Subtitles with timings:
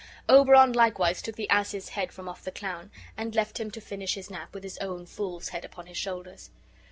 [0.27, 4.15] Oberon likewise took the ass's head from off the clown, and left him to finish
[4.15, 6.49] his nap with his own fool's head upon his shoulders.